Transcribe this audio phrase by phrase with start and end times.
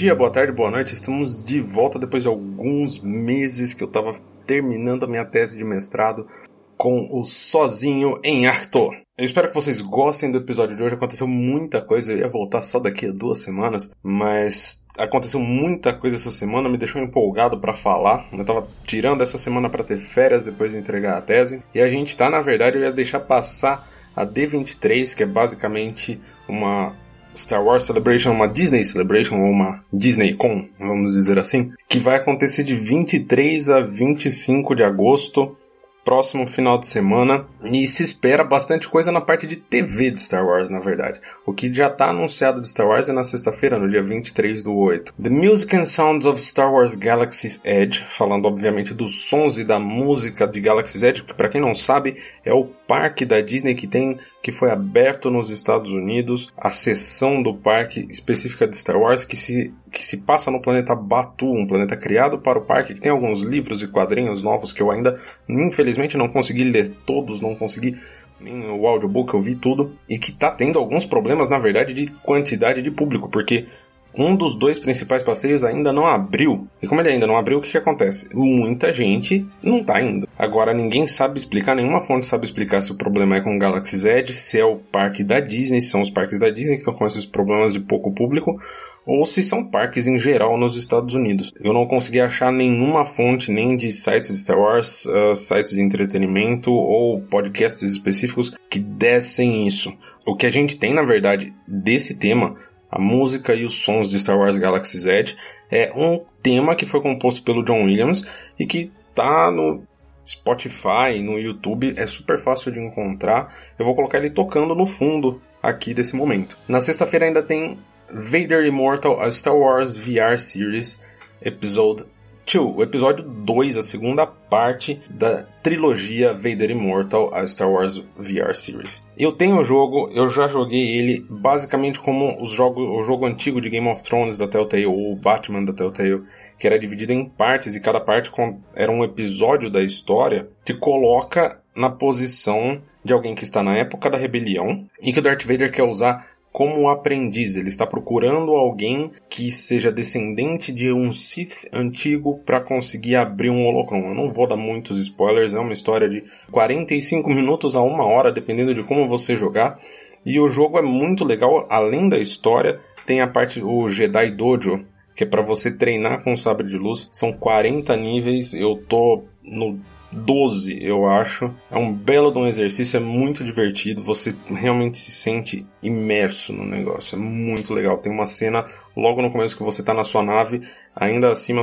[0.00, 0.94] Dia, boa tarde, boa noite.
[0.94, 4.14] Estamos de volta depois de alguns meses que eu estava
[4.46, 6.26] terminando a minha tese de mestrado
[6.74, 8.94] com o Sozinho em Arthur.
[9.14, 10.94] Eu espero que vocês gostem do episódio de hoje.
[10.94, 16.16] Aconteceu muita coisa, eu ia voltar só daqui a duas semanas, mas aconteceu muita coisa
[16.16, 18.26] essa semana, me deixou empolgado para falar.
[18.32, 21.90] Eu tava tirando essa semana para ter férias depois de entregar a tese, e a
[21.90, 26.94] gente tá, na verdade, eu ia deixar passar a D23, que é basicamente uma
[27.36, 32.16] Star Wars Celebration, uma Disney Celebration, ou uma Disney Con, vamos dizer assim, que vai
[32.16, 35.56] acontecer de 23 a 25 de agosto
[36.04, 40.44] próximo final de semana e se espera bastante coisa na parte de TV de Star
[40.44, 41.20] Wars, na verdade.
[41.46, 44.74] O que já está anunciado de Star Wars é na sexta-feira, no dia 23 do
[44.74, 45.14] 8.
[45.22, 49.78] The Music and Sounds of Star Wars Galaxy's Edge, falando obviamente dos sons e da
[49.78, 53.86] música de Galaxy's Edge, que para quem não sabe é o parque da Disney que
[53.86, 59.24] tem que foi aberto nos Estados Unidos, a seção do parque específica de Star Wars
[59.24, 63.00] que se, que se passa no planeta Batu, um planeta criado para o parque, que
[63.00, 67.54] tem alguns livros e quadrinhos novos que eu ainda, infelizmente, não consegui ler todos, não
[67.54, 67.98] consegui
[68.40, 72.06] nem o audiobook, eu vi tudo, e que tá tendo alguns problemas, na verdade, de
[72.22, 73.66] quantidade de público, porque
[74.14, 76.66] um dos dois principais passeios ainda não abriu.
[76.82, 78.34] E como ele ainda não abriu, o que, que acontece?
[78.34, 80.28] Muita gente não tá indo.
[80.38, 84.08] Agora ninguém sabe explicar, nenhuma fonte sabe explicar se o problema é com o Galaxy
[84.08, 86.94] Edge, se é o parque da Disney, se são os parques da Disney que estão
[86.94, 88.58] com esses problemas de pouco público,
[89.06, 91.52] ou se são parques em geral nos Estados Unidos.
[91.60, 95.82] Eu não consegui achar nenhuma fonte, nem de sites de Star Wars, uh, sites de
[95.82, 99.92] entretenimento ou podcasts específicos que dessem isso.
[100.26, 102.54] O que a gente tem, na verdade, desse tema
[102.90, 105.36] a música e os sons de Star Wars Galaxy's Edge
[105.70, 108.26] é um tema que foi composto pelo John Williams
[108.58, 109.82] e que tá no
[110.26, 113.54] Spotify, no YouTube, é super fácil de encontrar.
[113.78, 116.56] Eu vou colocar ele tocando no fundo aqui desse momento.
[116.68, 121.04] Na sexta-feira ainda tem Vader Immortal, a Star Wars VR Series,
[121.42, 122.04] Episode
[122.52, 128.54] 2, o episódio 2, a segunda parte da trilogia Vader Immortal, a Star Wars VR
[128.54, 129.08] Series.
[129.16, 133.60] Eu tenho o jogo, eu já joguei ele basicamente como os jogos, o jogo antigo
[133.60, 136.24] de Game of Thrones da Telltale, ou Batman da Telltale,
[136.58, 138.32] que era dividido em partes e cada parte
[138.74, 144.10] era um episódio da história que coloca na posição de alguém que está na época
[144.10, 147.56] da rebelião e que o Darth Vader quer usar como aprendiz.
[147.56, 153.64] Ele está procurando alguém que seja descendente de um Sith antigo para conseguir abrir um
[153.66, 154.08] holocron.
[154.08, 158.32] Eu não vou dar muitos spoilers, é uma história de 45 minutos a uma hora,
[158.32, 159.78] dependendo de como você jogar.
[160.24, 164.84] E o jogo é muito legal, além da história, tem a parte o Jedi Dojo,
[165.16, 167.08] que é para você treinar com sabre de luz.
[167.12, 169.78] São 40 níveis, eu tô no
[170.12, 171.52] 12, eu acho.
[171.70, 176.64] É um belo de um exercício, é muito divertido, você realmente se sente imerso no
[176.64, 177.98] negócio, é muito legal.
[177.98, 178.66] Tem uma cena
[178.96, 180.62] logo no começo que você está na sua nave,
[180.94, 181.62] ainda acima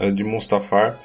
[0.00, 0.98] é, de Mustafar,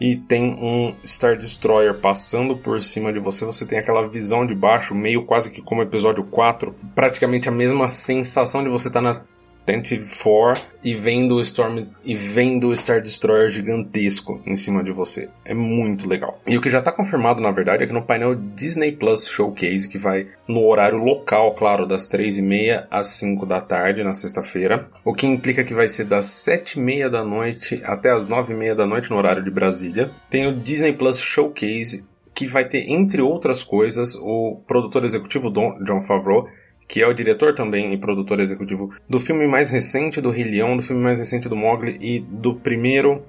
[0.00, 4.54] e tem um Star Destroyer passando por cima de você, você tem aquela visão de
[4.54, 9.14] baixo, meio quase que como episódio 4, praticamente a mesma sensação de você estar tá
[9.14, 9.31] na
[9.64, 14.90] Tentative 4 e vendo o Storm e vendo o Star Destroyer gigantesco em cima de
[14.92, 15.28] você.
[15.44, 16.40] É muito legal.
[16.46, 19.88] E o que já está confirmado, na verdade, é que no painel Disney Plus Showcase,
[19.88, 25.14] que vai no horário local, claro, das 3h30 às 5 da tarde, na sexta-feira, o
[25.14, 29.16] que implica que vai ser das 7h30 da noite até as 9h30 da noite no
[29.16, 30.10] horário de Brasília.
[30.28, 35.82] Tem o Disney Plus Showcase, que vai ter, entre outras coisas, o produtor executivo Don,
[35.84, 36.48] John Favreau
[36.92, 40.76] que é o diretor também e produtor executivo do filme mais recente do Rei Leão,
[40.76, 43.24] do filme mais recente do Mogli e do primeiro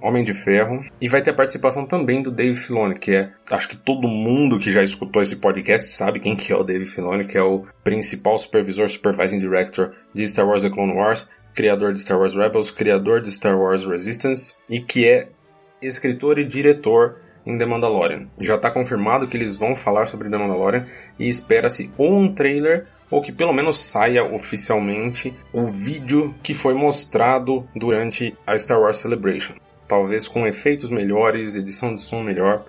[0.00, 0.82] Homem de Ferro.
[1.02, 4.58] E vai ter a participação também do Dave Filoni, que é, acho que todo mundo
[4.58, 7.66] que já escutou esse podcast sabe quem que é o Dave Filoni, que é o
[7.82, 12.70] principal supervisor, supervising director de Star Wars The Clone Wars, criador de Star Wars Rebels,
[12.70, 15.28] criador de Star Wars Resistance e que é
[15.82, 17.16] escritor e diretor
[17.46, 18.28] em The Mandalorian.
[18.40, 20.86] Já está confirmado que eles vão falar sobre The Mandalorian
[21.18, 27.68] e espera-se um trailer ou que pelo menos saia oficialmente o vídeo que foi mostrado
[27.74, 29.54] durante a Star Wars Celebration.
[29.86, 32.64] Talvez com efeitos melhores, edição de som melhor,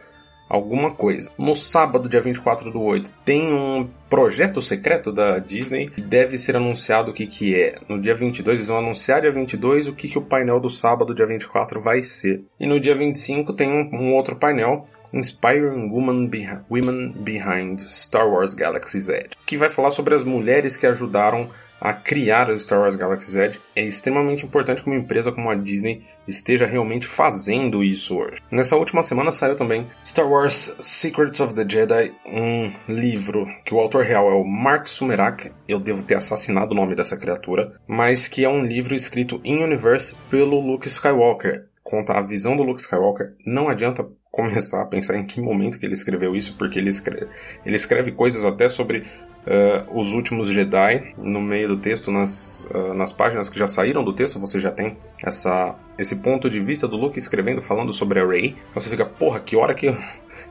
[0.50, 1.32] alguma coisa.
[1.38, 6.56] No sábado, dia 24 do 8, tem um projeto secreto da Disney que deve ser
[6.56, 7.80] anunciado o que, que é.
[7.90, 11.16] No dia 22, eles vão anunciar dia 22 o que, que o painel do sábado,
[11.16, 12.44] dia 24, vai ser.
[12.60, 18.30] E no dia 25 tem um, um outro painel Inspiring Women, Behi Women Behind Star
[18.30, 22.80] Wars Galaxy's Edge, que vai falar sobre as mulheres que ajudaram a criar o Star
[22.80, 27.84] Wars Galaxy's Edge, é extremamente importante que uma empresa como a Disney esteja realmente fazendo
[27.84, 28.42] isso hoje.
[28.50, 33.80] Nessa última semana saiu também Star Wars Secrets of the Jedi, um livro que o
[33.80, 38.28] autor real é o Mark Sumerak, eu devo ter assassinado o nome dessa criatura, mas
[38.28, 41.68] que é um livro escrito em universe pelo Luke Skywalker.
[41.86, 43.36] Conta a visão do Luke Skywalker.
[43.46, 47.28] Não adianta começar a pensar em que momento que ele escreveu isso, porque ele escreve,
[47.64, 49.06] ele escreve coisas até sobre
[49.46, 54.04] uh, os últimos Jedi no meio do texto, nas, uh, nas páginas que já saíram
[54.04, 58.20] do texto, você já tem essa, esse ponto de vista do Luke escrevendo, falando sobre
[58.20, 58.56] a Rey.
[58.74, 59.96] Você fica, porra, que hora que,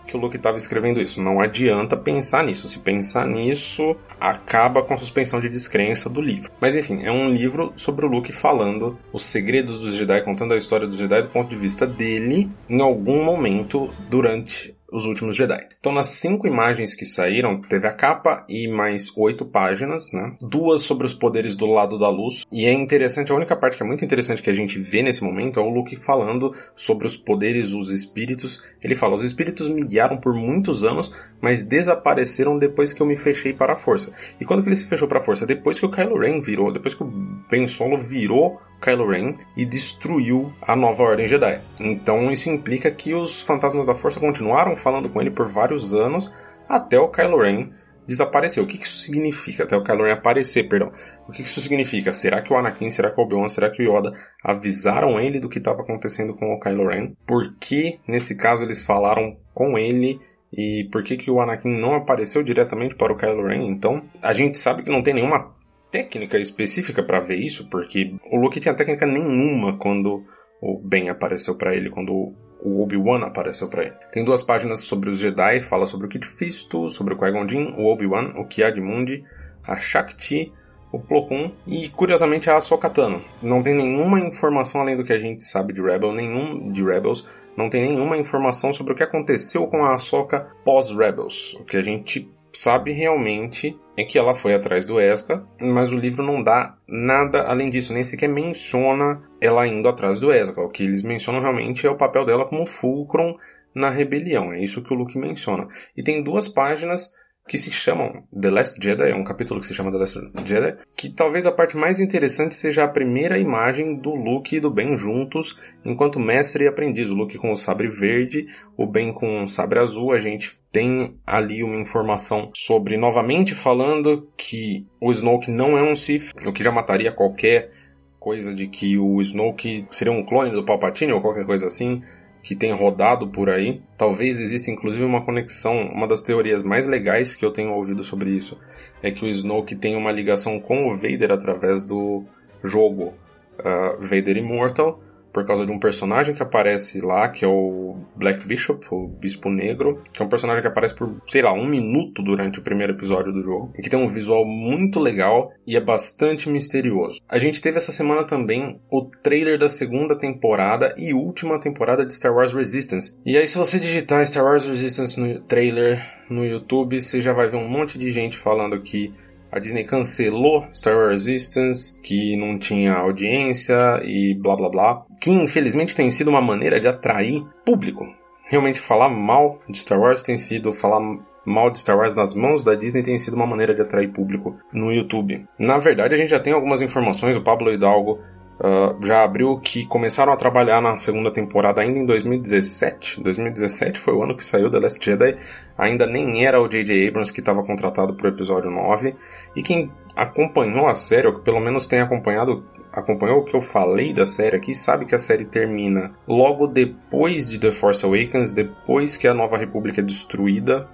[0.06, 1.22] que o Luke estava escrevendo isso?
[1.22, 2.68] Não adianta pensar nisso.
[2.68, 6.50] Se pensar nisso, acaba com a suspensão de descrença do livro.
[6.60, 10.58] Mas enfim, é um livro sobre o Luke falando os segredos dos Jedi, contando a
[10.58, 15.66] história dos Jedi do ponto de vista dele em algum momento durante os Últimos Jedi.
[15.80, 20.36] Então, nas cinco imagens que saíram, teve a capa e mais oito páginas, né?
[20.40, 22.44] Duas sobre os poderes do lado da luz.
[22.52, 25.24] E é interessante, a única parte que é muito interessante que a gente vê nesse
[25.24, 28.62] momento é o Luke falando sobre os poderes, os espíritos.
[28.80, 33.16] Ele fala: os espíritos me guiaram por muitos anos, mas desapareceram depois que eu me
[33.16, 34.14] fechei para a força.
[34.40, 35.44] E quando que ele se fechou para a força?
[35.44, 37.12] Depois que o Kylo Ren virou, depois que o
[37.50, 41.58] Ben Solo virou Kylo Ren e destruiu a nova Ordem Jedi.
[41.80, 46.32] Então isso implica que os fantasmas da Força continuaram falando com ele por vários anos
[46.68, 47.70] até o Kylo Ren
[48.06, 48.64] desapareceu.
[48.64, 49.64] O que isso significa?
[49.64, 50.92] Até o Kylo Ren aparecer, perdão.
[51.26, 52.12] O que isso significa?
[52.12, 55.48] Será que o Anakin, será que o Obi-Wan, será que o Yoda avisaram ele do
[55.48, 57.14] que estava acontecendo com o Kylo Ren?
[57.26, 60.20] Por que, nesse caso, eles falaram com ele
[60.52, 63.66] e por que, que o Anakin não apareceu diretamente para o Kylo Ren?
[63.66, 65.54] Então, a gente sabe que não tem nenhuma
[65.90, 70.24] técnica específica para ver isso, porque o Luke tinha técnica nenhuma quando
[70.64, 72.32] o Ben apareceu para ele, quando
[72.62, 73.94] o Obi-Wan apareceu para ele.
[74.10, 77.74] Tem duas páginas sobre os Jedi, fala sobre o Kit Fisto, sobre o Qui-Gon Jinn,
[77.76, 79.22] o Obi-Wan, o Ki-Adi-Mundi,
[79.62, 80.50] a Shakti,
[80.90, 83.22] o Plo Koon e, curiosamente, a Ahsoka Tano.
[83.42, 87.28] Não tem nenhuma informação além do que a gente sabe de Rebel, nenhum de Rebels,
[87.56, 91.58] não tem nenhuma informação sobre o que aconteceu com a Ahsoka pós-Rebels.
[91.60, 95.98] O que a gente sabe realmente é que ela foi atrás do Esca, mas o
[95.98, 100.60] livro não dá nada além disso, nem sequer menciona ela indo atrás do Esca.
[100.60, 103.36] O que eles mencionam realmente é o papel dela como fulcrum
[103.74, 105.66] na rebelião, é isso que o Luke menciona.
[105.96, 107.12] E tem duas páginas
[107.46, 110.76] que se chamam The Last Jedi, é um capítulo que se chama The Last Jedi,
[110.96, 114.96] que talvez a parte mais interessante seja a primeira imagem do Luke e do Ben
[114.96, 117.10] juntos, enquanto mestre e aprendiz.
[117.10, 118.46] O Luke com o sabre verde,
[118.76, 120.12] o Ben com o sabre azul.
[120.12, 125.94] A gente tem ali uma informação sobre, novamente falando, que o Snoke não é um
[125.94, 127.70] Sith, o que já mataria qualquer
[128.18, 132.02] coisa de que o Snoke seria um clone do Palpatine ou qualquer coisa assim
[132.44, 133.80] que tem rodado por aí.
[133.96, 138.30] Talvez exista inclusive uma conexão, uma das teorias mais legais que eu tenho ouvido sobre
[138.30, 138.56] isso
[139.02, 142.24] é que o Snoke tem uma ligação com o Vader através do
[142.62, 143.12] jogo
[143.58, 145.00] uh, Vader Immortal
[145.34, 149.50] por causa de um personagem que aparece lá, que é o Black Bishop, o Bispo
[149.50, 152.92] Negro, que é um personagem que aparece por, sei lá, um minuto durante o primeiro
[152.92, 157.20] episódio do jogo, e que tem um visual muito legal e é bastante misterioso.
[157.28, 162.14] A gente teve essa semana também o trailer da segunda temporada e última temporada de
[162.14, 163.18] Star Wars Resistance.
[163.26, 167.50] E aí, se você digitar Star Wars Resistance no trailer no YouTube, você já vai
[167.50, 169.12] ver um monte de gente falando que
[169.54, 175.30] a Disney cancelou Star Wars Resistance, que não tinha audiência e blá blá blá, que
[175.30, 178.04] infelizmente tem sido uma maneira de atrair público.
[178.46, 181.00] Realmente falar mal de Star Wars tem sido falar
[181.46, 184.56] mal de Star Wars nas mãos da Disney tem sido uma maneira de atrair público
[184.72, 185.46] no YouTube.
[185.56, 188.18] Na verdade, a gente já tem algumas informações, o Pablo Hidalgo
[188.58, 193.20] Uh, já abriu que começaram a trabalhar na segunda temporada ainda em 2017.
[193.22, 195.36] 2017 foi o ano que saiu The Last Jedi.
[195.76, 197.08] Ainda nem era o J.J.
[197.08, 199.14] Abrams que estava contratado para o episódio 9.
[199.56, 203.60] E quem acompanhou a série, ou que pelo menos tem acompanhado, acompanhou o que eu
[203.60, 208.54] falei da série aqui, sabe que a série termina logo depois de The Force Awakens,
[208.54, 210.88] depois que a Nova República é destruída,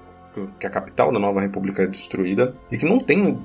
[0.59, 3.39] que a capital da Nova República é destruída, e que não tem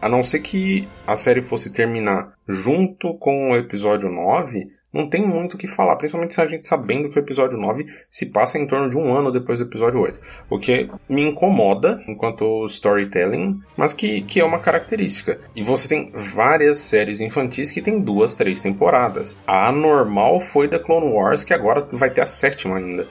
[0.00, 5.26] a não ser que a série fosse terminar junto com o episódio 9, não tem
[5.26, 8.58] muito o que falar, principalmente se a gente sabendo que o episódio 9 se passa
[8.58, 10.18] em torno de um ano depois do episódio 8.
[10.48, 15.40] O que me incomoda enquanto storytelling, mas que, que é uma característica.
[15.54, 19.36] E você tem várias séries infantis que tem duas, três temporadas.
[19.46, 23.06] A normal foi da Clone Wars, que agora vai ter a sétima ainda.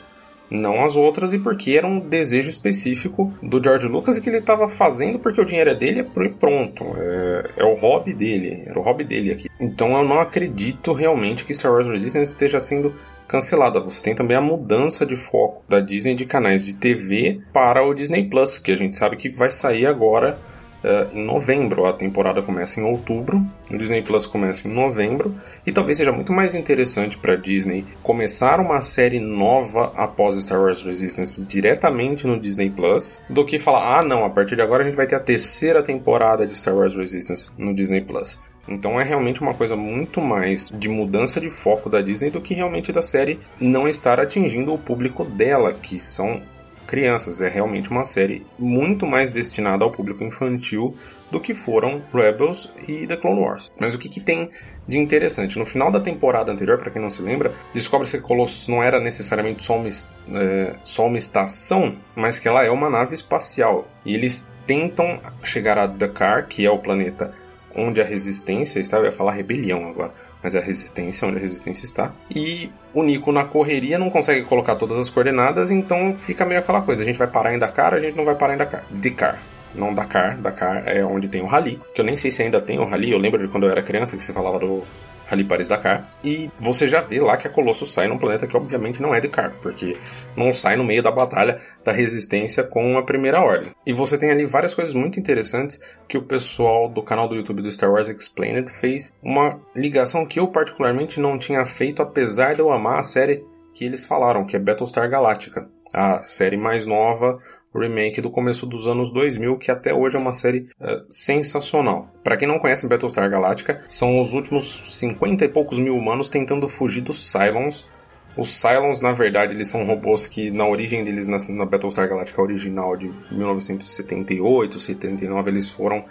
[0.49, 4.37] Não as outras, e porque era um desejo específico do George Lucas e que ele
[4.37, 6.83] estava fazendo porque o dinheiro é dele e pronto.
[6.97, 9.49] É, é, o hobby dele, era o hobby dele aqui.
[9.59, 12.93] Então eu não acredito realmente que Star Wars Resistance esteja sendo
[13.27, 13.79] cancelada.
[13.81, 17.93] Você tem também a mudança de foco da Disney de canais de TV para o
[17.93, 20.37] Disney Plus, que a gente sabe que vai sair agora
[20.83, 21.85] uh, em novembro.
[21.85, 23.41] A temporada começa em outubro,
[23.71, 28.59] o Disney Plus começa em novembro, e talvez seja muito mais interessante para Disney começar
[28.59, 34.03] uma série nova após Star Wars Resistance diretamente no Disney Plus do que falar, ah
[34.03, 36.95] não, a partir de agora a gente vai ter a terceira temporada de Star Wars
[36.95, 38.39] Resistance no Disney Plus.
[38.67, 42.53] Então é realmente uma coisa muito mais de mudança de foco da Disney do que
[42.53, 46.41] realmente da série não estar atingindo o público dela, que são
[46.87, 47.41] crianças.
[47.41, 50.95] É realmente uma série muito mais destinada ao público infantil
[51.29, 53.69] do que foram Rebels e The Clone Wars.
[53.79, 54.49] Mas o que, que tem
[54.87, 55.59] de interessante?
[55.59, 58.99] No final da temporada anterior, para quem não se lembra, descobre-se que Colossus não era
[58.99, 63.87] necessariamente só uma, é, só uma estação, mas que ela é uma nave espacial.
[64.05, 67.33] E eles tentam chegar a Dakar, que é o planeta
[67.77, 71.41] onde a resistência está, eu ia falar rebelião agora, mas é a resistência, onde a
[71.41, 72.11] resistência está.
[72.29, 76.81] E o Nico na correria não consegue colocar todas as coordenadas, então fica meio aquela
[76.81, 78.83] coisa, a gente vai parar em Dakar, a gente não vai parar em Dakar.
[78.89, 79.39] Dakar.
[79.75, 82.79] Não Dakar, Dakar é onde tem o Rally, que eu nem sei se ainda tem
[82.79, 84.83] o Rally, eu lembro de quando eu era criança que você falava do
[85.27, 86.09] Rally Paris-Dakar.
[86.23, 89.19] E você já vê lá que a Colossus sai num planeta que obviamente não é
[89.19, 89.95] de Car, porque
[90.35, 93.71] não sai no meio da batalha da resistência com a Primeira Ordem.
[93.85, 97.61] E você tem ali várias coisas muito interessantes que o pessoal do canal do YouTube
[97.61, 102.59] do Star Wars Explained fez uma ligação que eu particularmente não tinha feito, apesar de
[102.59, 103.43] eu amar a série
[103.73, 105.69] que eles falaram, que é Battlestar Galactica.
[105.93, 107.37] A série mais nova
[107.79, 112.09] remake do começo dos anos 2000, que até hoje é uma série uh, sensacional.
[112.23, 116.67] Para quem não conhece Battlestar Galactica, são os últimos 50 e poucos mil humanos tentando
[116.67, 117.87] fugir dos Cylons.
[118.35, 122.41] Os Cylons, na verdade, eles são robôs que na origem deles, na, na Battlestar Galactica
[122.41, 126.05] original de 1978, 79, eles foram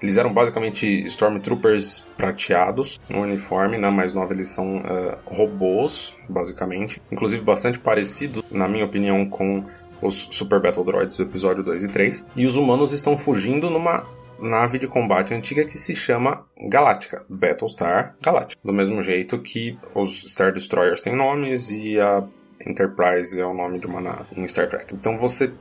[0.00, 7.00] eles eram basicamente Stormtroopers prateados no uniforme, na mais nova eles são uh, robôs, basicamente.
[7.10, 9.64] Inclusive bastante parecidos, na minha opinião, com
[10.00, 14.04] os Super Battle Droids do episódio 2 e 3, e os humanos estão fugindo numa
[14.38, 18.60] nave de combate antiga que se chama Galáctica, Battlestar Galactica.
[18.64, 22.22] Do mesmo jeito que os Star Destroyers têm nomes e a
[22.66, 24.94] Enterprise é o nome de uma nave em Star Trek.
[24.94, 25.52] Então você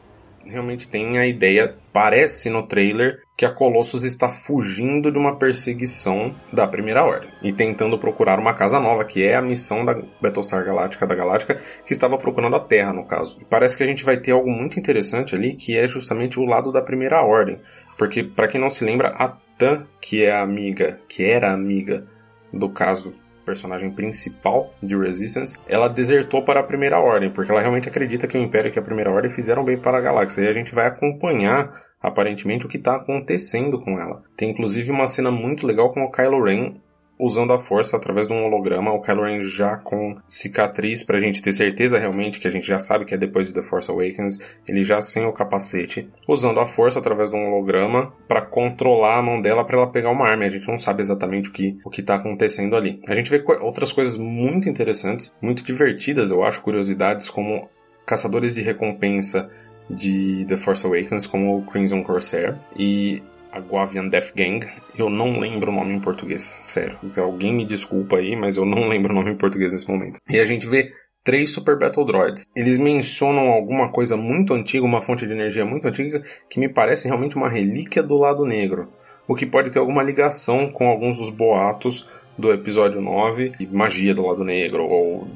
[0.45, 6.33] realmente tem a ideia, parece no trailer, que a Colossus está fugindo de uma perseguição
[6.53, 10.63] da Primeira Ordem e tentando procurar uma casa nova, que é a missão da Battlestar
[10.63, 13.37] Galáctica da Galáctica, que estava procurando a Terra, no caso.
[13.41, 16.45] E parece que a gente vai ter algo muito interessante ali, que é justamente o
[16.45, 17.59] lado da Primeira Ordem.
[17.97, 22.05] Porque, para quem não se lembra, a Tan, que é a amiga, que era amiga
[22.51, 23.13] do caso
[23.45, 28.37] personagem principal de Resistance, ela desertou para a Primeira Ordem, porque ela realmente acredita que
[28.37, 30.41] o Império e a Primeira Ordem fizeram bem para a galáxia.
[30.41, 31.71] E a gente vai acompanhar
[32.01, 34.21] aparentemente o que está acontecendo com ela.
[34.35, 36.75] Tem inclusive uma cena muito legal com o Kylo Ren
[37.19, 41.41] usando a força através de um holograma, o Kylo Ren já com cicatriz pra gente
[41.41, 44.39] ter certeza realmente que a gente já sabe que é depois de The Force Awakens,
[44.67, 49.21] ele já sem o capacete, usando a força através de um holograma para controlar a
[49.21, 50.45] mão dela para ela pegar uma arma.
[50.45, 52.99] A gente não sabe exatamente o que o que tá acontecendo ali.
[53.07, 57.69] A gente vê outras coisas muito interessantes, muito divertidas, eu acho, curiosidades como
[58.05, 59.49] caçadores de recompensa
[59.89, 63.21] de The Force Awakens, como o Crimson Corsair e
[63.55, 64.67] a Guavian Death Gang.
[64.97, 66.97] Eu não lembro o nome em português, sério.
[67.17, 70.19] Alguém me desculpa aí, mas eu não lembro o nome em português nesse momento.
[70.29, 70.91] E a gente vê
[71.23, 72.45] três Super Battle Droids.
[72.55, 77.07] Eles mencionam alguma coisa muito antiga, uma fonte de energia muito antiga, que me parece
[77.07, 78.89] realmente uma relíquia do lado negro.
[79.27, 82.07] O que pode ter alguma ligação com alguns dos boatos
[82.37, 85.27] do episódio 9, de magia do lado negro, ou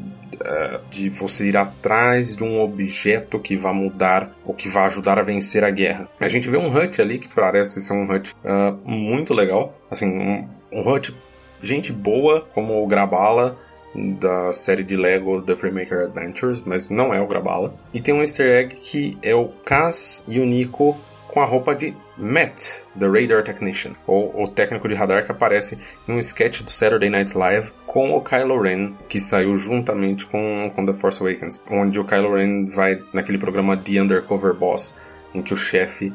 [0.90, 5.24] de você ir atrás de um objeto que vai mudar ou que vai ajudar a
[5.24, 6.08] vencer a guerra.
[6.20, 10.08] A gente vê um Hut ali que parece ser um Hut uh, muito legal, assim,
[10.08, 11.14] um, um Hut
[11.62, 13.58] gente boa, como o Grabala,
[13.96, 17.74] da série de Lego The Freemaker Adventures, mas não é o Grabala.
[17.94, 20.98] E tem um easter egg que é o Kaz e o Nico
[21.30, 22.64] com a roupa de Matt,
[22.98, 27.10] The Radar Technician, ou o técnico de radar que aparece em um sketch do Saturday
[27.10, 32.00] Night Live com o Kylo Ren, que saiu juntamente com, com The Force Awakens, onde
[32.00, 35.00] o Kylo Ren vai naquele programa The Undercover Boss,
[35.34, 36.12] em que o chefe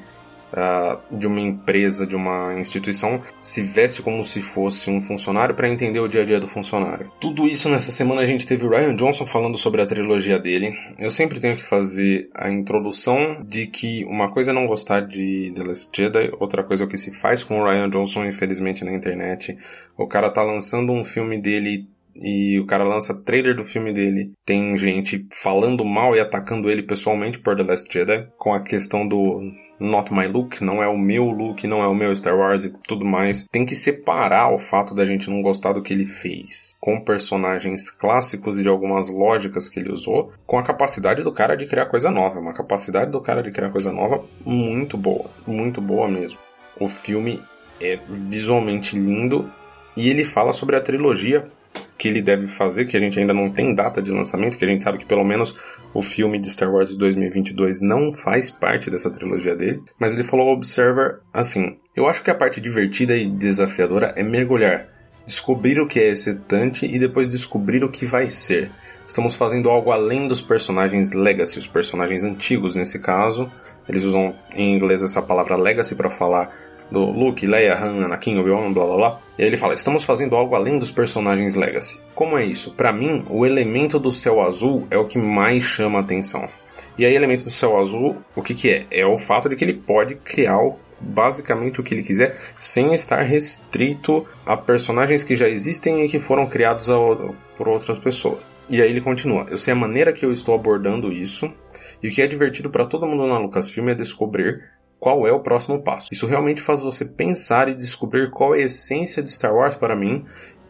[0.53, 5.69] uh, de uma empresa, de uma instituição, se veste como se fosse um funcionário para
[5.69, 7.11] entender o dia a dia do funcionário.
[7.21, 10.77] Tudo isso nessa semana a gente teve o Ryan Johnson falando sobre a trilogia dele.
[10.99, 15.53] Eu sempre tenho que fazer a introdução de que uma coisa é não gostar de
[15.55, 18.85] The Last Jedi, outra coisa é o que se faz com o Ryan Johnson, infelizmente,
[18.85, 19.57] na internet.
[19.97, 24.33] O cara tá lançando um filme dele e o cara lança trailer do filme dele,
[24.45, 29.07] tem gente falando mal e atacando ele pessoalmente por The Last Jedi, com a questão
[29.07, 29.41] do
[29.79, 32.73] not my look, não é o meu look, não é o meu Star Wars e
[32.83, 33.47] tudo mais.
[33.49, 37.91] Tem que separar o fato da gente não gostar do que ele fez com personagens
[37.91, 41.87] clássicos e de algumas lógicas que ele usou, com a capacidade do cara de criar
[41.87, 42.41] coisa nova.
[42.41, 46.39] Uma capacidade do cara de criar coisa nova muito boa, muito boa mesmo.
[46.79, 47.41] O filme
[47.81, 49.51] é visualmente lindo
[49.97, 51.49] e ele fala sobre a trilogia
[51.97, 54.69] que ele deve fazer, que a gente ainda não tem data de lançamento, que a
[54.69, 55.57] gente sabe que pelo menos
[55.93, 60.25] o filme de Star Wars de 2022 não faz parte dessa trilogia dele, mas ele
[60.25, 64.89] falou ao Observer assim: Eu acho que a parte divertida e desafiadora é mergulhar,
[65.25, 68.71] descobrir o que é excitante e depois descobrir o que vai ser.
[69.07, 73.51] Estamos fazendo algo além dos personagens legacy, os personagens antigos nesse caso.
[73.89, 76.51] Eles usam em inglês essa palavra legacy para falar
[76.91, 79.21] do Luke, Leia, Han, Anakin, Obi-Wan, blá blá blá.
[79.39, 82.01] E aí ele fala: estamos fazendo algo além dos personagens Legacy.
[82.15, 82.75] Como é isso?
[82.75, 86.49] Para mim, o elemento do céu azul é o que mais chama a atenção.
[86.97, 88.87] E aí, elemento do céu azul, o que, que é?
[88.91, 90.61] É o fato de que ele pode criar
[91.01, 96.21] basicamente o que ele quiser sem estar restrito a personagens que já existem e que
[96.21, 96.87] foram criados
[97.57, 98.47] por outras pessoas.
[98.69, 101.53] E aí ele continua: Eu sei a maneira que eu estou abordando isso,
[102.03, 104.63] e o que é divertido para todo mundo na Lucasfilm é descobrir
[105.05, 106.09] qual é o próximo passo.
[106.11, 109.95] Isso realmente faz você pensar e descobrir qual é a essência de Star Wars para
[109.95, 110.25] mim,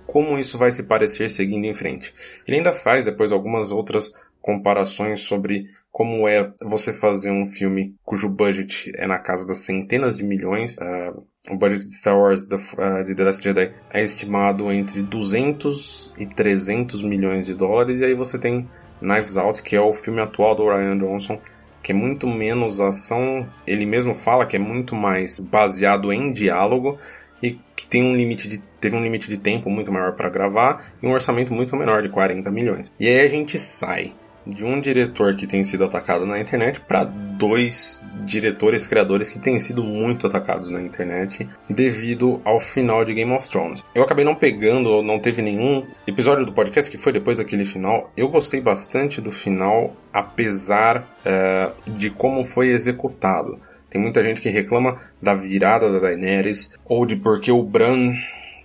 [0.05, 2.13] como isso vai se parecer seguindo em frente.
[2.45, 4.13] Ele ainda faz depois algumas outras
[4.43, 10.17] comparações sobre como é você fazer um filme cujo budget é na casa das centenas
[10.17, 10.79] de milhões.
[10.79, 16.13] Uh, o budget de Star Wars uh, de The Last Jedi é estimado entre 200
[16.19, 18.01] e 300 milhões de dólares.
[18.01, 18.69] E aí você tem
[19.01, 21.41] Knives Out, que é o filme atual do Ryan Johnson,
[21.85, 26.99] que é muito menos ação, ele mesmo fala que é muito mais baseado em diálogo
[27.43, 30.95] e que tem um limite de teve um limite de tempo muito maior para gravar
[31.03, 32.91] e um orçamento muito menor de 40 milhões.
[32.99, 34.15] E aí a gente sai
[34.47, 39.61] de um diretor que tem sido atacado na internet para dois diretores criadores que têm
[39.61, 43.85] sido muito atacados na internet devido ao final de Game of Thrones.
[43.95, 48.11] Eu acabei não pegando, não teve nenhum episódio do podcast que foi depois daquele final.
[48.17, 53.59] Eu gostei bastante do final, apesar é, de como foi executado.
[53.91, 58.15] Tem muita gente que reclama da virada da Daenerys ou de porque o Bran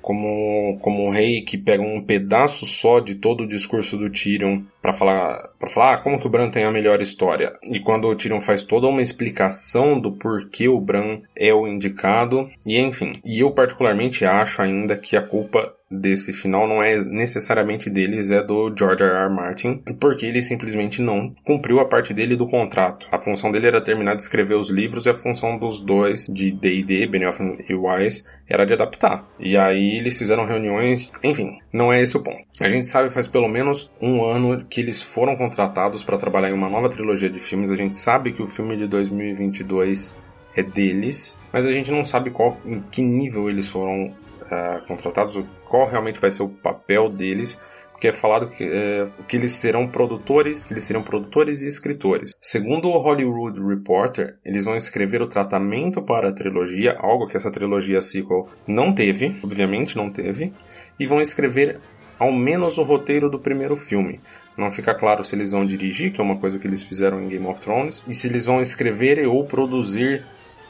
[0.01, 4.61] como, como um rei que pega um pedaço só de todo o discurso do Tyrion
[4.81, 7.53] para falar para falar ah, como que o Bran tem a melhor história.
[7.63, 12.49] E quando o Tyrion faz toda uma explicação do porquê o Bran é o indicado,
[12.65, 13.13] e enfim.
[13.25, 18.43] E eu particularmente acho ainda que a culpa desse final não é necessariamente deles, é
[18.43, 19.11] do George R.
[19.11, 19.29] R.
[19.29, 23.07] Martin, porque ele simplesmente não cumpriu a parte dele do contrato.
[23.11, 26.51] A função dele era terminar de escrever os livros e a função dos dois, de
[26.51, 29.27] D&D, Benioff e Wise, era de adaptar.
[29.39, 32.43] E aí eles fizeram reuniões, enfim, não é esse o ponto.
[32.61, 36.53] A gente sabe faz pelo menos um ano que eles foram contratados para trabalhar em
[36.53, 37.71] uma nova trilogia de filmes.
[37.71, 40.19] A gente sabe que o filme de 2022
[40.55, 44.13] é deles, mas a gente não sabe qual, em que nível eles foram
[44.51, 47.59] uh, contratados, qual realmente vai ser o papel deles,
[47.99, 52.31] porque é falado que, é, que eles serão produtores, que eles serão produtores e escritores.
[52.41, 57.51] Segundo o Hollywood Reporter, eles vão escrever o tratamento para a trilogia, algo que essa
[57.51, 60.53] trilogia sequel não teve, obviamente não teve,
[60.97, 61.77] e vão escrever
[62.17, 64.21] ao menos o roteiro do primeiro filme.
[64.57, 67.27] Não fica claro se eles vão dirigir, que é uma coisa que eles fizeram em
[67.27, 70.23] Game of Thrones, e se eles vão escrever ou produzir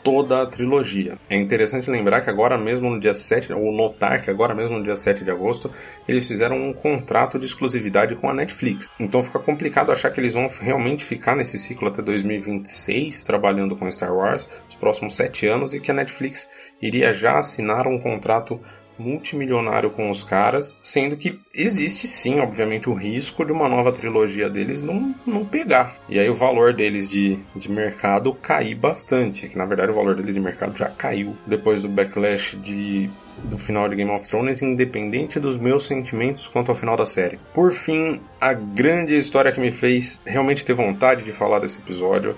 [0.03, 1.17] toda a trilogia.
[1.29, 4.83] É interessante lembrar que agora mesmo no dia 7, ou notar que agora mesmo no
[4.83, 5.71] dia 7 de agosto,
[6.07, 8.89] eles fizeram um contrato de exclusividade com a Netflix.
[8.99, 13.91] Então fica complicado achar que eles vão realmente ficar nesse ciclo até 2026 trabalhando com
[13.91, 16.49] Star Wars, os próximos 7 anos, e que a Netflix
[16.81, 18.59] iria já assinar um contrato
[18.99, 24.49] multimilionário com os caras, sendo que existe sim, obviamente, o risco de uma nova trilogia
[24.49, 25.95] deles não, não pegar.
[26.07, 30.15] E aí o valor deles de, de mercado cair bastante, que na verdade o valor
[30.15, 33.09] deles de mercado já caiu depois do backlash de
[33.43, 37.39] do final de Game of Thrones, independente dos meus sentimentos quanto ao final da série.
[37.53, 42.35] Por fim, a grande história que me fez realmente ter vontade de falar desse episódio,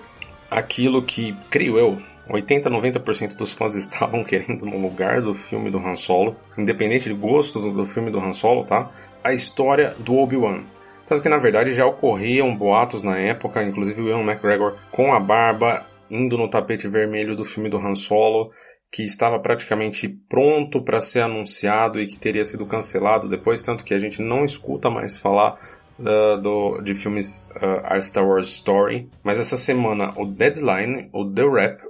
[0.49, 1.97] aquilo que, creio eu,
[2.29, 7.15] 80, 90% dos fãs estavam querendo no lugar do filme do Han Solo, independente de
[7.15, 8.91] gosto do, do filme do Han Solo, tá?
[9.23, 10.63] A história do Obi-Wan.
[11.07, 15.19] Tanto que na verdade já ocorriam boatos na época, inclusive o Ian McGregor com a
[15.19, 18.51] barba indo no tapete vermelho do filme do Han Solo,
[18.91, 23.93] que estava praticamente pronto para ser anunciado e que teria sido cancelado depois, tanto que
[23.93, 25.57] a gente não escuta mais falar
[25.97, 29.09] uh, do, de filmes uh, Star Wars Story.
[29.23, 31.81] Mas essa semana o Deadline, o The Rap,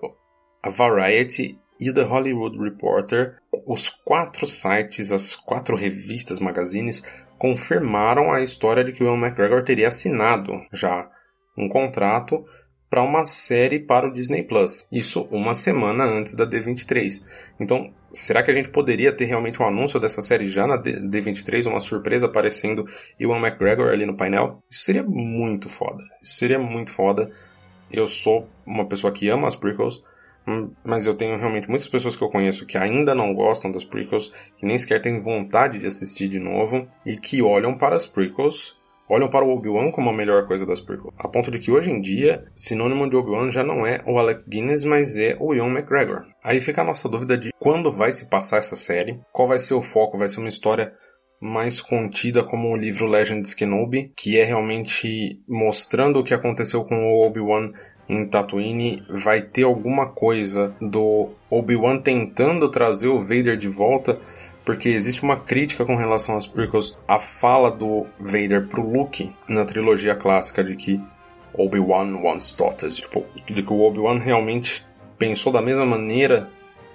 [0.61, 7.03] a Variety e o The Hollywood Reporter, os quatro sites, as quatro revistas, magazines,
[7.39, 11.09] confirmaram a história de que o Ian McGregor teria assinado já
[11.57, 12.45] um contrato
[12.91, 14.85] para uma série para o Disney Plus.
[14.91, 17.23] Isso uma semana antes da D23.
[17.57, 21.67] Então, será que a gente poderia ter realmente um anúncio dessa série já na D23,
[21.67, 22.85] uma surpresa aparecendo
[23.17, 24.61] Ian McGregor ali no painel?
[24.69, 26.03] Isso seria muito foda.
[26.21, 27.31] Isso seria muito foda.
[27.89, 30.03] Eu sou uma pessoa que ama as prequels,
[30.83, 34.33] mas eu tenho realmente muitas pessoas que eu conheço que ainda não gostam das prequels,
[34.57, 38.79] que nem sequer têm vontade de assistir de novo e que olham para as prequels
[39.11, 41.13] olham para o Obi-Wan como a melhor coisa das prequels.
[41.17, 44.43] A ponto de que hoje em dia, sinônimo de Obi-Wan já não é o Alec
[44.47, 46.23] Guinness, mas é o Ian McGregor.
[46.41, 49.73] Aí fica a nossa dúvida de quando vai se passar essa série, qual vai ser
[49.73, 50.93] o foco, vai ser uma história
[51.41, 56.95] mais contida como o livro Legends Kenobi, que é realmente mostrando o que aconteceu com
[56.95, 57.71] o Obi-Wan
[58.11, 64.19] em Tatooine, vai ter alguma coisa do Obi-Wan tentando trazer o Vader de volta?
[64.65, 69.63] Porque existe uma crítica com relação às prequels, a fala do Vader pro Luke na
[69.63, 71.01] trilogia clássica de que
[71.53, 74.85] Obi-Wan once taught us, tipo, de que o Obi-Wan realmente
[75.17, 76.49] pensou da mesma maneira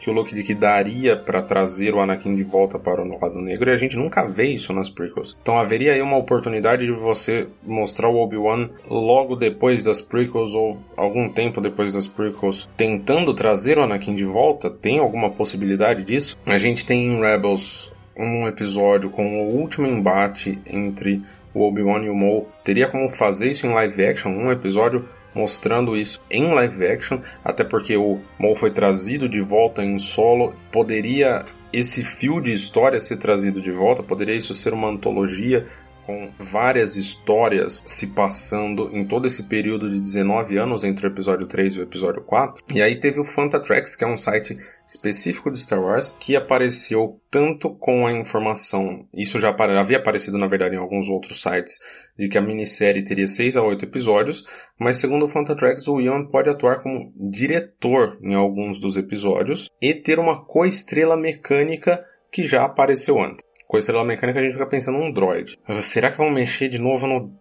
[0.06, 3.68] que o de que daria para trazer o Anakin de volta para o lado negro
[3.68, 5.36] e a gente nunca vê isso nas prequels.
[5.42, 10.78] Então haveria aí uma oportunidade de você mostrar o Obi-Wan logo depois das prequels ou
[10.96, 14.70] algum tempo depois das prequels tentando trazer o Anakin de volta?
[14.70, 16.38] Tem alguma possibilidade disso?
[16.46, 21.20] A gente tem em Rebels um episódio com o último embate entre
[21.52, 22.48] o Obi-Wan e o Maul.
[22.62, 25.04] Teria como fazer isso em live action, um episódio
[25.36, 30.56] mostrando isso em live action, até porque o Maul foi trazido de volta em solo.
[30.72, 34.02] Poderia esse fio de história ser trazido de volta?
[34.02, 35.66] Poderia isso ser uma antologia
[36.06, 41.46] com várias histórias se passando em todo esse período de 19 anos entre o episódio
[41.46, 42.64] 3 e o episódio 4.
[42.72, 44.56] E aí teve o Fantatracks, que é um site
[44.88, 50.46] específico de Star Wars, que apareceu tanto com a informação, isso já havia aparecido na
[50.46, 51.80] verdade em alguns outros sites,
[52.18, 54.46] de que a minissérie teria 6 a 8 episódios,
[54.78, 59.94] mas segundo o Fantatracks, o Ian pode atuar como diretor em alguns dos episódios e
[59.94, 64.66] ter uma coestrela mecânica que já apareceu antes com a estrela mecânica a gente fica
[64.66, 65.58] pensando num droid.
[65.82, 67.32] Será que vão mexer de novo no.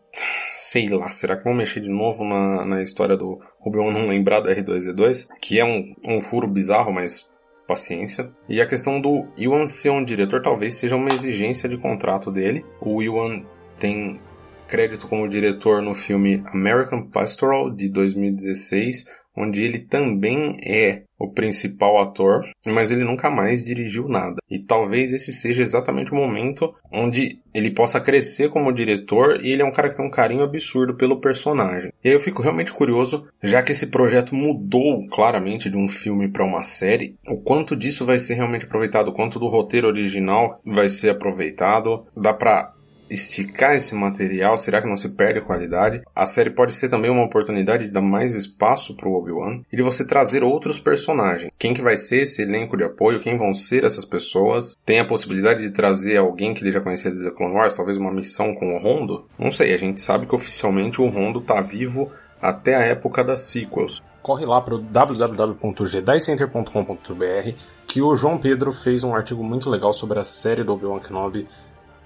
[0.55, 4.41] Sei lá, será que vão mexer de novo na, na história do Obi-Wan não lembrar
[4.41, 5.27] do R2-D2?
[5.39, 7.31] Que é um, um furo bizarro, mas
[7.67, 8.31] paciência.
[8.49, 12.65] E a questão do Iwan ser um diretor talvez seja uma exigência de contrato dele.
[12.81, 13.43] O Iwan
[13.79, 14.19] tem
[14.67, 22.01] crédito como diretor no filme American Pastoral de 2016, onde ele também é o principal
[22.01, 24.35] ator, mas ele nunca mais dirigiu nada.
[24.49, 29.61] E talvez esse seja exatamente o momento onde ele possa crescer como diretor e ele
[29.61, 31.91] é um cara que tem um carinho absurdo pelo personagem.
[32.03, 36.27] E aí eu fico realmente curioso, já que esse projeto mudou claramente de um filme
[36.27, 40.59] para uma série, o quanto disso vai ser realmente aproveitado, o quanto do roteiro original
[40.65, 42.05] vai ser aproveitado.
[42.15, 42.74] Dá para
[43.09, 44.57] esticar esse material?
[44.57, 46.01] Será que não se perde a qualidade?
[46.15, 49.77] A série pode ser também uma oportunidade de dar mais espaço para o Obi-Wan e
[49.77, 51.51] de você trazer outros personagens.
[51.57, 53.19] Quem que vai ser esse elenco de apoio?
[53.19, 54.77] Quem vão ser essas pessoas?
[54.85, 57.75] Tem a possibilidade de trazer alguém que ele já conhecia de The Clone Wars?
[57.75, 59.25] Talvez uma missão com o Rondo?
[59.37, 63.41] Não sei, a gente sabe que oficialmente o Rondo tá vivo até a época das
[63.41, 64.01] sequels.
[64.21, 70.19] Corre lá para o www.gedicenter.com.br que o João Pedro fez um artigo muito legal sobre
[70.19, 71.45] a série do Obi-Wan Kenobi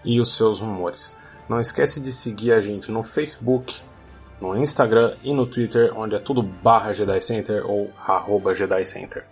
[0.03, 1.17] e os seus rumores.
[1.47, 3.81] Não esquece de seguir a gente no Facebook,
[4.39, 9.25] no Instagram e no Twitter, onde é tudo barra Jedi Center ou arroba Jedi Center.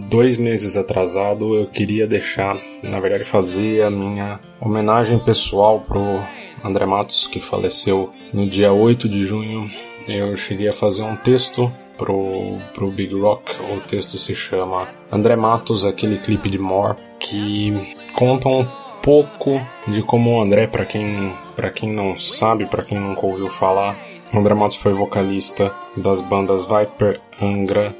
[0.09, 6.21] dois meses atrasado, eu queria deixar, na verdade, fazer a minha homenagem pessoal pro
[6.63, 9.69] André Matos, que faleceu no dia 8 de junho
[10.07, 13.51] eu cheguei a fazer um texto pro, pro Big Rock.
[13.73, 18.65] O texto se chama André Matos, aquele clipe de More, que conta um
[19.01, 23.47] pouco de como o André, para quem, pra quem não sabe, para quem nunca ouviu
[23.47, 23.95] falar,
[24.33, 27.95] André Matos foi vocalista das bandas Viper, Angra,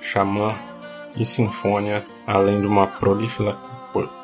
[0.00, 0.54] Xamã
[1.16, 3.56] e Sinfônia, além de uma prolífera,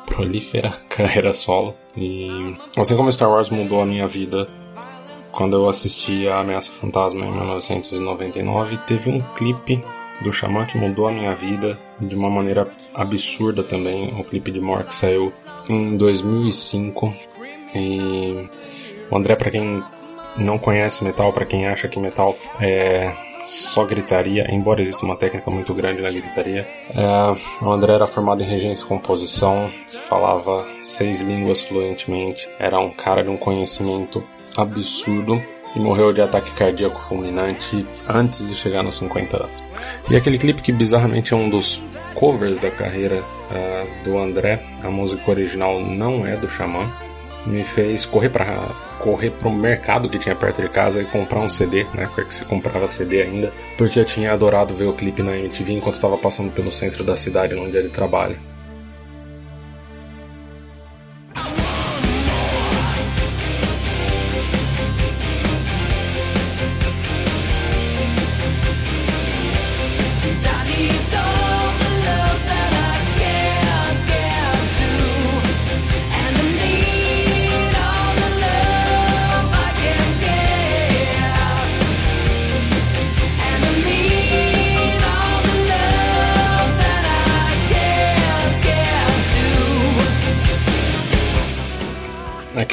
[0.05, 1.75] prolífera carreira solo.
[1.95, 4.47] E assim como Star Wars mudou a minha vida
[5.39, 9.81] quando eu assisti a Ameaça Fantasma em 1999, teve um clipe
[10.21, 14.09] do Xamã que mudou a minha vida de uma maneira absurda também.
[14.19, 15.31] O clipe de Mork saiu
[15.69, 17.13] em 2005
[17.73, 18.49] e
[19.09, 19.81] o André, para quem
[20.35, 23.09] não conhece metal, para quem acha que metal é
[23.45, 26.67] só gritaria, embora exista uma técnica muito grande na gritaria.
[26.93, 29.71] É, o André era formado em regência e composição,
[30.09, 34.21] falava seis línguas fluentemente, era um cara de um conhecimento
[34.61, 35.41] absurdo
[35.75, 39.69] e morreu de ataque cardíaco fulminante antes de chegar nos 50 anos.
[40.09, 41.81] E aquele clipe que bizarramente é um dos
[42.15, 46.85] covers da carreira uh, do André, a música original não é do Xamã,
[47.45, 48.45] me fez correr para
[48.99, 52.35] correr pro mercado que tinha perto de casa e comprar um CD, né, época que
[52.35, 56.17] se comprava CD ainda, porque eu tinha adorado ver o clipe na MTV enquanto estava
[56.17, 57.89] passando pelo centro da cidade num dia de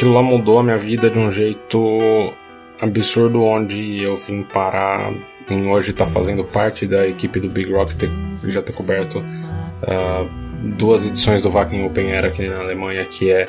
[0.06, 2.32] aquilo lá mudou a minha vida de um jeito
[2.80, 5.12] absurdo, onde eu vim parar
[5.50, 8.10] em hoje estar tá fazendo parte da equipe do Big Rock, ter,
[8.48, 10.28] já ter coberto uh,
[10.76, 13.48] duas edições do Wacken Open Air aqui na Alemanha, que é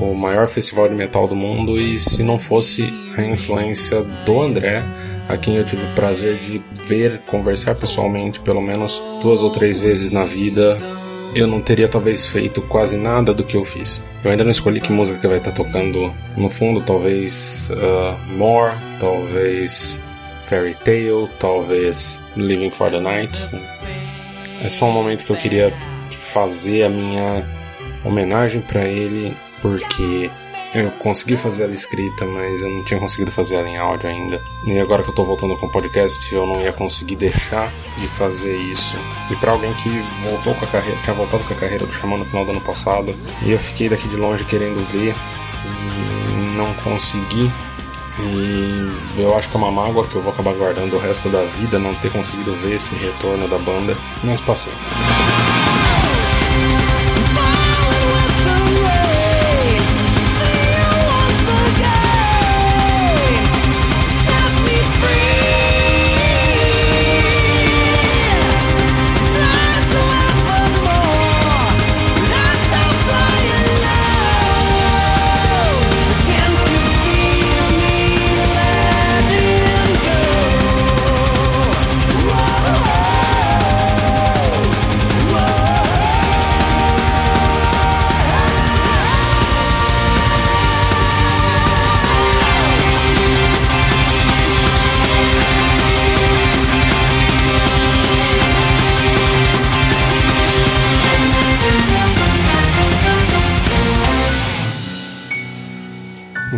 [0.00, 2.82] o maior festival de metal do mundo, e se não fosse
[3.16, 4.82] a influência do André,
[5.28, 9.78] a quem eu tive o prazer de ver, conversar pessoalmente pelo menos duas ou três
[9.78, 10.76] vezes na vida,
[11.36, 14.02] eu não teria talvez feito quase nada do que eu fiz.
[14.24, 18.74] Eu ainda não escolhi que música que vai estar tocando no fundo, talvez uh, More,
[18.98, 20.00] talvez
[20.48, 23.38] Fairy Tale, talvez Living for the Night.
[24.62, 25.70] É só um momento que eu queria
[26.32, 27.44] fazer a minha
[28.02, 30.30] homenagem para ele, porque
[30.74, 34.40] eu consegui fazer ela escrita, mas eu não tinha conseguido fazer ela em áudio ainda.
[34.66, 38.06] E agora que eu tô voltando com o podcast, eu não ia conseguir deixar de
[38.08, 38.96] fazer isso.
[39.30, 39.88] E para alguém que
[40.28, 42.60] voltou com a carreira, tinha voltado com a carreira do Xamã no final do ano
[42.60, 45.14] passado, e eu fiquei daqui de longe querendo ver
[45.64, 47.50] e não consegui.
[48.18, 51.42] E eu acho que é uma mágoa que eu vou acabar guardando o resto da
[51.44, 54.72] vida, não ter conseguido ver esse retorno da banda, mas passei.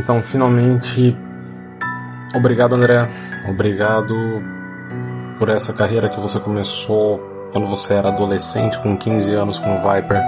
[0.09, 1.15] Então, finalmente,
[2.35, 3.07] obrigado, André.
[3.47, 4.15] Obrigado
[5.39, 7.19] por essa carreira que você começou
[7.53, 10.19] quando você era adolescente, com 15 anos, com Viper.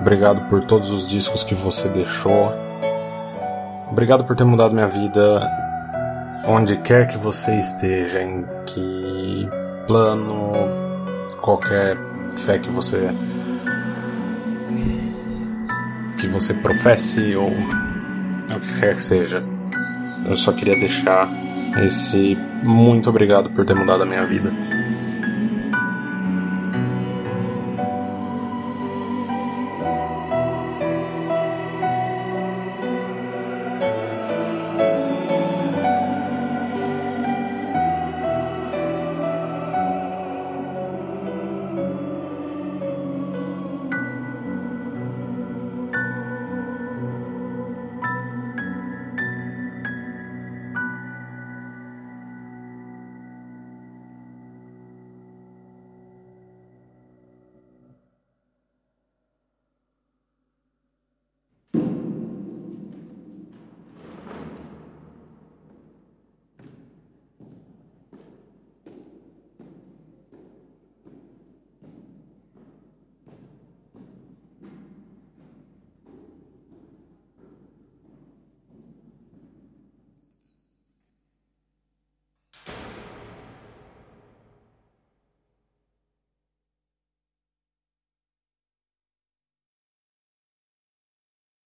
[0.00, 2.54] Obrigado por todos os discos que você deixou.
[3.90, 5.46] Obrigado por ter mudado minha vida.
[6.46, 9.46] Onde quer que você esteja, em que
[9.86, 10.54] plano,
[11.42, 11.98] qualquer
[12.46, 13.10] fé que você
[16.18, 17.50] que você professe ou
[18.56, 19.42] o que quer que seja.
[20.26, 21.28] Eu só queria deixar
[21.84, 24.52] esse muito obrigado por ter mudado a minha vida.